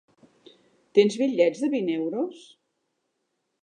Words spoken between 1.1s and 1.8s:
bitllets de